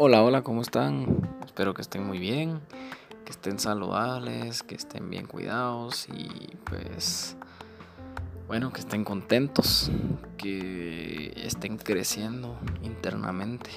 Hola, 0.00 0.22
hola, 0.22 0.42
¿cómo 0.42 0.62
están? 0.62 1.28
Espero 1.44 1.74
que 1.74 1.82
estén 1.82 2.06
muy 2.06 2.20
bien, 2.20 2.60
que 3.24 3.32
estén 3.32 3.58
saludables, 3.58 4.62
que 4.62 4.76
estén 4.76 5.10
bien 5.10 5.26
cuidados 5.26 6.06
y 6.08 6.56
pues 6.62 7.36
bueno, 8.46 8.72
que 8.72 8.78
estén 8.78 9.02
contentos, 9.02 9.90
que 10.36 11.32
estén 11.44 11.78
creciendo 11.78 12.56
internamente, 12.84 13.70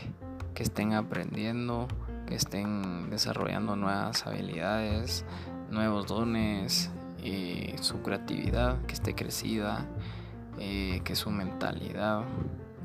que 0.54 0.62
estén 0.62 0.94
aprendiendo, 0.94 1.88
que 2.28 2.36
estén 2.36 3.10
desarrollando 3.10 3.76
nuevas 3.76 4.28
habilidades, 4.28 5.26
nuevos 5.72 6.06
dones, 6.06 6.92
eh, 7.24 7.76
su 7.82 8.04
creatividad, 8.04 8.80
que 8.86 8.94
esté 8.94 9.16
crecida, 9.16 9.88
eh, 10.60 11.02
que 11.04 11.16
su 11.16 11.32
mentalidad 11.32 12.26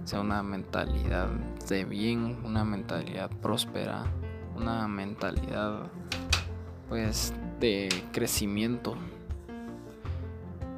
sea 0.06 0.20
una 0.20 0.40
mentalidad 0.44 1.26
de 1.68 1.84
bien, 1.84 2.38
una 2.44 2.64
mentalidad 2.64 3.28
próspera, 3.42 4.04
una 4.54 4.86
mentalidad 4.86 5.90
pues 6.88 7.34
de 7.58 7.88
crecimiento. 8.12 8.96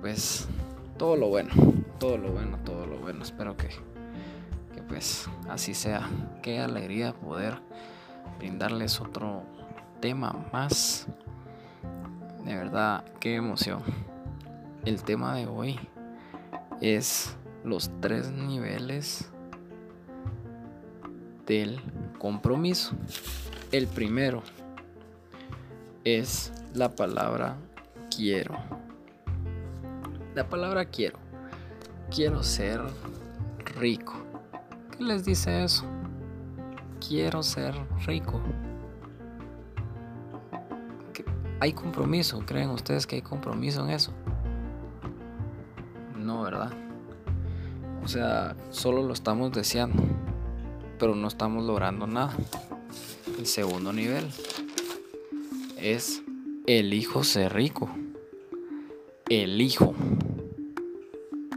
Pues 0.00 0.48
todo 0.96 1.14
lo 1.14 1.28
bueno, 1.28 1.50
todo 1.98 2.16
lo 2.16 2.32
bueno, 2.32 2.58
todo 2.64 2.86
lo 2.86 2.96
bueno. 2.96 3.22
Espero 3.22 3.54
que, 3.54 3.68
que 4.74 4.80
pues 4.88 5.28
así 5.50 5.74
sea. 5.74 6.08
Qué 6.42 6.60
alegría 6.60 7.12
poder 7.12 7.60
brindarles 8.38 8.98
otro 8.98 9.42
tema 10.00 10.46
más. 10.54 11.06
De 12.46 12.56
verdad, 12.56 13.04
qué 13.20 13.34
emoción. 13.34 13.82
El 14.86 15.02
tema 15.02 15.34
de 15.34 15.46
hoy 15.46 15.78
es 16.80 17.36
los 17.68 17.90
tres 18.00 18.30
niveles 18.30 19.30
del 21.46 21.80
compromiso. 22.18 22.96
El 23.70 23.86
primero 23.86 24.42
es 26.04 26.52
la 26.74 26.94
palabra 26.94 27.56
quiero. 28.14 28.56
La 30.34 30.48
palabra 30.48 30.86
quiero. 30.86 31.18
Quiero 32.10 32.42
ser 32.42 32.80
rico. 33.78 34.14
¿Qué 34.96 35.04
les 35.04 35.24
dice 35.24 35.64
eso? 35.64 35.84
Quiero 37.06 37.42
ser 37.42 37.74
rico. 38.06 38.40
¿Hay 41.60 41.72
compromiso? 41.72 42.40
¿Creen 42.46 42.70
ustedes 42.70 43.06
que 43.06 43.16
hay 43.16 43.22
compromiso 43.22 43.84
en 43.84 43.90
eso? 43.90 44.12
No, 46.16 46.42
¿verdad? 46.42 46.87
O 48.08 48.10
sea, 48.10 48.56
solo 48.70 49.02
lo 49.02 49.12
estamos 49.12 49.52
deseando, 49.52 50.02
pero 50.98 51.14
no 51.14 51.28
estamos 51.28 51.62
logrando 51.66 52.06
nada. 52.06 52.34
El 53.38 53.44
segundo 53.44 53.92
nivel 53.92 54.24
es 55.76 56.22
elijo 56.66 57.22
ser 57.22 57.52
rico. 57.52 57.90
Elijo. 59.28 59.94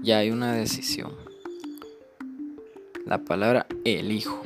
Ya 0.03 0.17
hay 0.17 0.31
una 0.31 0.52
decisión. 0.52 1.13
La 3.05 3.19
palabra 3.23 3.65
elijo 3.86 4.41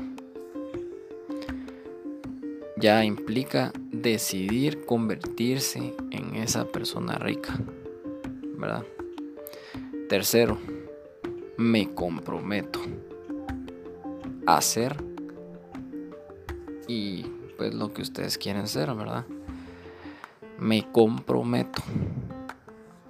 ya 2.78 3.03
implica 3.03 3.73
decidir 3.92 4.86
convertirse 4.86 5.95
en 6.12 6.36
esa 6.36 6.66
persona 6.66 7.16
rica, 7.16 7.59
¿verdad? 8.59 8.86
Tercero, 10.08 10.59
me 11.58 11.94
comprometo 11.94 12.81
a 14.45 14.58
hacer 14.58 15.03
y 16.88 17.23
pues 17.58 17.73
lo 17.73 17.94
que 17.94 18.02
ustedes 18.02 18.38
quieren 18.38 18.67
ser, 18.67 18.94
¿verdad? 18.94 19.25
Me 20.59 20.91
comprometo. 20.91 21.81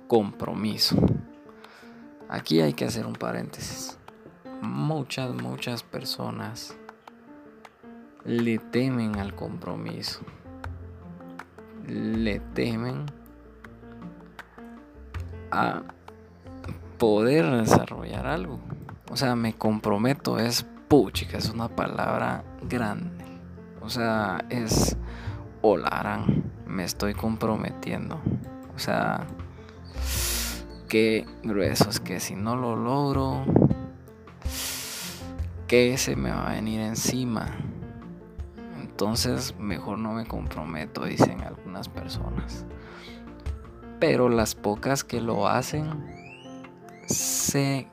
Compromiso. 0.07 0.95
Aquí 2.29 2.61
hay 2.61 2.73
que 2.73 2.85
hacer 2.85 3.05
un 3.05 3.13
paréntesis. 3.13 3.97
Muchas, 4.61 5.33
muchas 5.33 5.83
personas 5.83 6.75
le 8.23 8.57
temen 8.57 9.17
al 9.17 9.35
compromiso. 9.35 10.21
Le 11.87 12.39
temen 12.39 13.05
a 15.51 15.83
poder 16.97 17.49
desarrollar 17.49 18.27
algo. 18.27 18.59
O 19.11 19.17
sea, 19.17 19.35
me 19.35 19.53
comprometo, 19.53 20.39
es 20.39 20.65
puchica, 20.87 21.37
es 21.37 21.49
una 21.49 21.69
palabra 21.69 22.43
grande. 22.67 23.25
O 23.81 23.89
sea, 23.89 24.43
es 24.49 24.97
harán 25.89 26.43
me 26.67 26.83
estoy 26.83 27.13
comprometiendo. 27.13 28.19
O 28.75 28.79
sea, 28.79 29.25
qué 30.89 31.25
grueso 31.43 31.89
es 31.89 31.99
que 31.99 32.19
si 32.19 32.35
no 32.35 32.55
lo 32.55 32.75
logro, 32.75 33.45
que 35.67 35.97
se 35.97 36.15
me 36.15 36.31
va 36.31 36.51
a 36.51 36.53
venir 36.55 36.81
encima. 36.81 37.55
Entonces, 38.79 39.55
mejor 39.57 39.97
no 39.97 40.13
me 40.13 40.25
comprometo, 40.25 41.05
dicen 41.05 41.41
algunas 41.41 41.89
personas. 41.89 42.65
Pero 43.99 44.29
las 44.29 44.55
pocas 44.55 45.03
que 45.03 45.21
lo 45.21 45.47
hacen, 45.47 46.14
se 47.05 47.87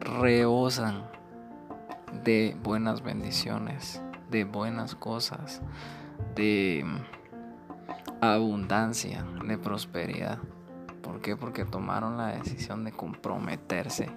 reosan 0.00 1.04
de 2.24 2.56
buenas 2.62 3.02
bendiciones, 3.02 4.00
de 4.30 4.44
buenas 4.44 4.94
cosas, 4.94 5.62
de 6.34 6.84
abundancia, 8.20 9.24
de 9.44 9.58
prosperidad. 9.58 10.38
¿Por 11.02 11.20
qué? 11.20 11.36
Porque 11.36 11.64
tomaron 11.64 12.16
la 12.16 12.28
decisión 12.28 12.84
de 12.84 12.92
comprometerse, 12.92 14.08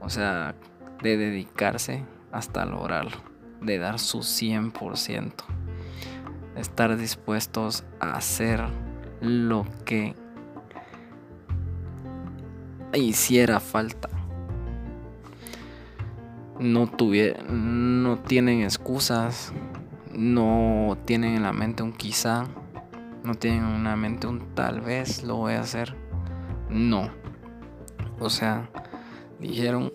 o 0.00 0.08
sea, 0.08 0.54
de 1.02 1.16
dedicarse 1.16 2.04
hasta 2.32 2.64
lograrlo, 2.64 3.16
de 3.60 3.78
dar 3.78 3.98
su 3.98 4.18
100%, 4.18 5.32
de 6.54 6.60
estar 6.60 6.96
dispuestos 6.96 7.84
a 7.98 8.12
hacer 8.12 8.62
lo 9.20 9.66
que 9.84 10.14
hiciera 12.98 13.60
falta. 13.60 14.08
No, 16.58 16.90
no 17.48 18.18
tienen 18.18 18.62
excusas, 18.62 19.52
no 20.12 20.98
tienen 21.06 21.36
en 21.36 21.42
la 21.42 21.52
mente 21.52 21.82
un 21.82 21.92
quizá, 21.92 22.46
no 23.24 23.34
tienen 23.34 23.64
en 23.64 23.84
la 23.84 23.96
mente 23.96 24.26
un 24.26 24.54
tal 24.54 24.80
vez 24.80 25.22
lo 25.22 25.36
voy 25.36 25.54
a 25.54 25.60
hacer. 25.60 25.96
No. 26.68 27.10
O 28.18 28.28
sea, 28.28 28.68
dijeron, 29.38 29.92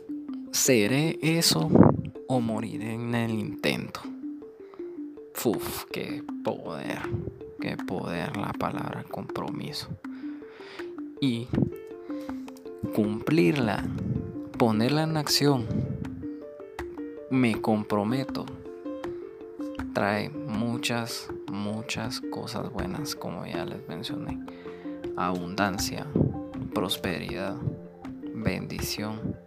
seré 0.52 1.20
eso 1.22 1.70
o 2.28 2.40
moriré 2.40 2.94
en 2.94 3.14
el 3.14 3.32
intento. 3.32 4.02
Uf, 5.44 5.86
qué 5.92 6.24
poder, 6.44 7.02
qué 7.62 7.78
poder 7.78 8.36
la 8.36 8.52
palabra 8.54 9.04
compromiso. 9.04 9.90
Y 11.22 11.48
cumplirla, 12.94 13.84
ponerla 14.58 15.04
en 15.04 15.18
acción, 15.18 15.66
me 17.30 17.60
comprometo, 17.62 18.46
trae 19.94 20.30
muchas, 20.30 21.30
muchas 21.52 22.22
cosas 22.22 22.72
buenas, 22.72 23.16
como 23.16 23.46
ya 23.46 23.66
les 23.66 23.88
mencioné. 23.88 24.40
Abundancia, 25.18 26.06
prosperidad, 26.74 27.56
bendición. 28.34 29.38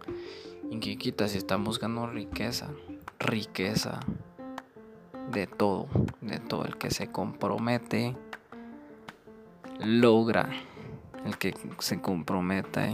Y 0.71 0.79
que 0.79 0.97
quita 0.97 1.27
si 1.27 1.37
están 1.37 1.63
buscando 1.63 2.07
riqueza, 2.07 2.69
riqueza 3.19 3.99
de 5.31 5.47
todo, 5.47 5.87
de 6.21 6.39
todo 6.39 6.65
el 6.65 6.77
que 6.77 6.89
se 6.91 7.11
compromete, 7.11 8.15
logra 9.79 10.49
el 11.25 11.37
que 11.37 11.53
se 11.79 12.01
comprometa 12.01 12.89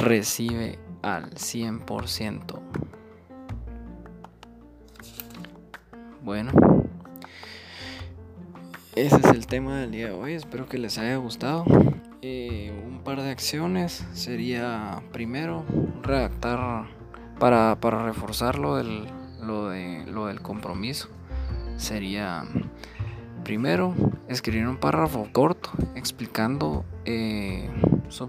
recibe 0.00 0.78
al 1.02 1.30
100%. 1.30 2.58
Bueno, 6.22 6.52
ese 8.94 9.16
es 9.16 9.24
el 9.26 9.46
tema 9.46 9.80
del 9.80 9.92
día 9.92 10.06
de 10.06 10.12
hoy. 10.12 10.32
Espero 10.34 10.66
que 10.66 10.78
les 10.78 10.98
haya 10.98 11.16
gustado. 11.16 11.64
Eh, 12.22 12.72
un 12.86 13.00
par 13.02 13.22
de 13.22 13.30
acciones 13.30 14.04
sería 14.12 15.02
primero 15.12 15.64
redactar 16.02 16.86
para, 17.38 17.80
para 17.80 18.04
reforzar 18.04 18.58
lo 18.58 18.76
del, 18.76 19.06
lo, 19.42 19.68
de, 19.68 20.04
lo 20.06 20.26
del 20.26 20.40
compromiso. 20.40 21.08
Sería 21.76 22.44
primero 23.44 23.94
escribir 24.28 24.66
un 24.68 24.76
párrafo 24.76 25.28
corto 25.32 25.70
explicando 25.94 26.84
eh, 27.06 27.68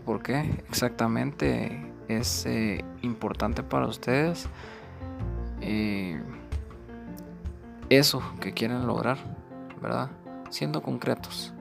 por 0.04 0.22
qué 0.22 0.64
exactamente 0.70 1.92
es 2.08 2.46
eh, 2.46 2.84
importante 3.02 3.64
para 3.64 3.88
ustedes. 3.88 4.48
Eso 7.92 8.24
que 8.40 8.54
quieren 8.54 8.88
lograr, 8.88 9.18
¿verdad? 9.82 10.10
Siendo 10.50 10.82
concretos. 10.82 11.54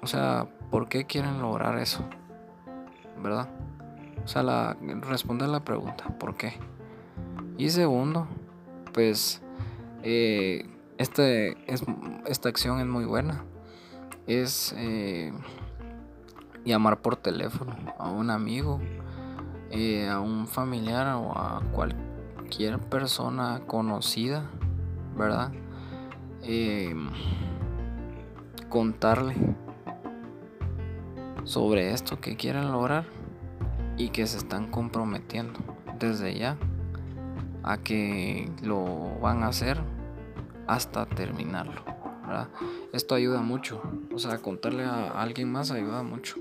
O 0.00 0.06
sea, 0.06 0.48
¿por 0.70 0.88
qué 0.88 1.04
quieren 1.04 1.42
lograr 1.42 1.78
eso? 1.78 2.02
¿Verdad? 3.22 3.50
O 4.24 4.28
sea, 4.28 4.42
la, 4.42 4.74
responder 5.02 5.50
la 5.50 5.60
pregunta, 5.64 6.08
¿por 6.18 6.34
qué? 6.36 6.54
Y 7.58 7.68
segundo, 7.68 8.26
pues 8.94 9.42
eh, 10.02 10.66
este, 10.96 11.70
es, 11.70 11.84
esta 12.26 12.48
acción 12.48 12.80
es 12.80 12.86
muy 12.86 13.04
buena. 13.04 13.44
Es 14.26 14.74
eh, 14.78 15.30
llamar 16.64 17.00
por 17.00 17.16
teléfono 17.16 17.74
a 17.98 18.08
un 18.10 18.30
amigo, 18.30 18.80
eh, 19.70 20.08
a 20.08 20.20
un 20.20 20.46
familiar 20.46 21.08
o 21.16 21.32
a 21.36 21.62
cualquier 21.72 22.78
persona 22.78 23.62
conocida, 23.66 24.50
¿verdad? 25.16 25.52
contarle 28.68 29.36
sobre 31.44 31.92
esto 31.92 32.20
que 32.20 32.36
quieren 32.36 32.72
lograr 32.72 33.04
y 33.96 34.08
que 34.08 34.26
se 34.26 34.38
están 34.38 34.70
comprometiendo 34.70 35.60
desde 35.98 36.34
ya 36.38 36.56
a 37.62 37.76
que 37.78 38.50
lo 38.62 39.18
van 39.20 39.42
a 39.42 39.48
hacer 39.48 39.80
hasta 40.66 41.06
terminarlo. 41.06 41.91
Esto 42.92 43.14
ayuda 43.14 43.40
mucho, 43.40 43.80
o 44.12 44.18
sea, 44.18 44.38
contarle 44.38 44.84
a 44.84 45.10
alguien 45.20 45.50
más 45.50 45.70
ayuda 45.70 46.02
mucho, 46.02 46.36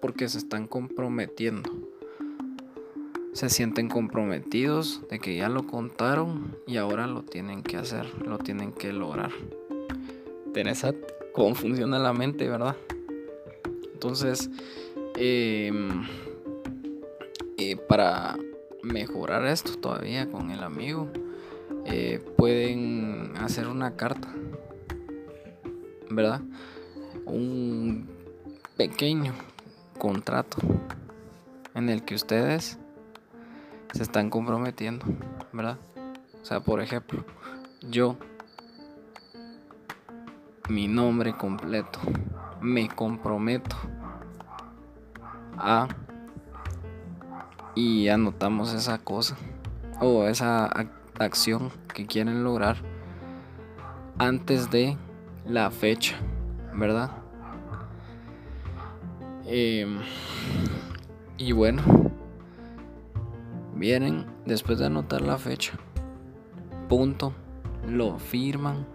porque 0.00 0.28
se 0.28 0.38
están 0.38 0.66
comprometiendo. 0.66 1.70
Se 3.32 3.50
sienten 3.50 3.88
comprometidos 3.88 5.02
de 5.10 5.18
que 5.18 5.36
ya 5.36 5.48
lo 5.48 5.66
contaron 5.66 6.56
y 6.66 6.78
ahora 6.78 7.06
lo 7.06 7.22
tienen 7.22 7.62
que 7.62 7.76
hacer, 7.76 8.06
lo 8.26 8.38
tienen 8.38 8.72
que 8.72 8.92
lograr. 8.92 9.30
Tenés 10.54 10.86
cómo 11.32 11.54
funciona 11.54 11.98
la 11.98 12.14
mente, 12.14 12.48
¿verdad? 12.48 12.76
Entonces, 13.92 14.50
em, 15.16 16.06
eh, 17.58 17.76
para 17.76 18.38
mejorar 18.82 19.44
esto 19.46 19.76
todavía 19.76 20.30
con 20.30 20.50
el 20.50 20.62
amigo, 20.62 21.08
eh, 21.84 22.20
pueden 22.36 23.32
hacer 23.36 23.68
una 23.68 23.96
carta, 23.96 24.34
¿verdad? 26.10 26.40
Un 27.24 28.08
pequeño 28.76 29.32
contrato 29.98 30.58
en 31.74 31.88
el 31.88 32.04
que 32.04 32.14
ustedes 32.14 32.78
se 33.92 34.02
están 34.02 34.30
comprometiendo, 34.30 35.06
¿verdad? 35.52 35.78
O 36.42 36.44
sea, 36.44 36.60
por 36.60 36.80
ejemplo, 36.80 37.24
yo, 37.82 38.16
mi 40.68 40.88
nombre 40.88 41.36
completo, 41.36 41.98
me 42.60 42.88
comprometo 42.88 43.76
a 45.58 45.88
y 47.74 48.08
anotamos 48.08 48.72
esa 48.72 48.98
cosa 48.98 49.36
o 50.00 50.24
esa 50.26 50.70
acción 51.18 51.70
que 51.94 52.06
quieren 52.06 52.42
lograr 52.42 52.76
antes 54.18 54.70
de 54.70 54.96
la 55.48 55.70
fecha, 55.70 56.16
¿verdad? 56.74 57.10
Em, 59.46 60.00
y 61.38 61.52
bueno, 61.52 61.82
vienen 63.74 64.26
después 64.44 64.78
de 64.78 64.86
anotar 64.86 65.20
la 65.20 65.38
fecha, 65.38 65.74
punto, 66.88 67.32
lo 67.86 68.18
firman 68.18 68.86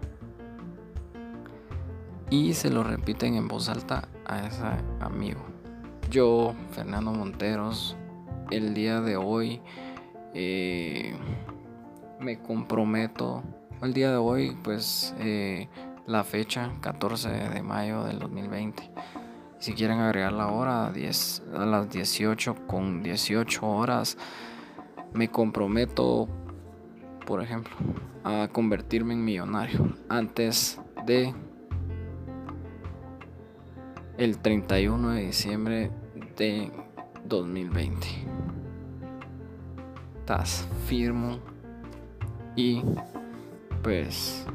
y 2.28 2.52
se 2.52 2.70
lo 2.70 2.82
repiten 2.82 3.34
en 3.34 3.48
voz 3.48 3.68
alta 3.68 4.08
a 4.26 4.46
ese 4.46 4.62
amigo. 5.00 5.40
Yo, 6.10 6.54
Fernando 6.72 7.12
Monteros, 7.12 7.96
el 8.50 8.74
día 8.74 9.00
de 9.00 9.16
hoy 9.16 9.62
eh, 10.34 11.14
me 12.20 12.38
comprometo, 12.38 13.42
el 13.80 13.94
día 13.94 14.10
de 14.10 14.16
hoy 14.16 14.56
pues 14.62 15.14
eh, 15.18 15.68
la 16.06 16.24
fecha 16.24 16.72
14 16.80 17.28
de 17.28 17.62
mayo 17.62 18.04
del 18.04 18.18
2020. 18.18 18.90
Si 19.58 19.74
quieren 19.74 20.00
agregar 20.00 20.32
la 20.32 20.48
hora 20.48 20.86
a, 20.86 20.92
10, 20.92 21.42
a 21.54 21.66
las 21.66 21.90
18 21.90 22.66
con 22.66 23.02
18 23.02 23.66
horas, 23.66 24.18
me 25.12 25.30
comprometo, 25.30 26.28
por 27.26 27.42
ejemplo, 27.42 27.74
a 28.24 28.48
convertirme 28.50 29.14
en 29.14 29.24
millonario 29.24 29.96
antes 30.08 30.80
de 31.06 31.34
el 34.18 34.38
31 34.38 35.10
de 35.10 35.26
diciembre 35.26 35.90
de 36.36 36.70
2020. 37.24 38.06
Estás 40.20 40.68
firmo 40.86 41.38
y 42.56 42.82
pues 43.82 44.46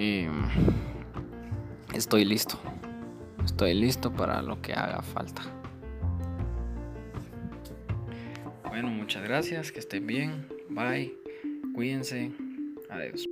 em, 0.00 0.32
estoy 1.94 2.24
listo. 2.24 2.58
Estoy 3.44 3.74
listo 3.74 4.10
para 4.10 4.40
lo 4.40 4.60
que 4.62 4.72
haga 4.72 5.02
falta. 5.02 5.42
Bueno, 8.68 8.88
muchas 8.88 9.22
gracias, 9.22 9.72
que 9.72 9.80
estén 9.80 10.06
bien. 10.06 10.46
Bye. 10.70 11.14
Cuídense. 11.74 12.32
Adiós. 12.88 13.29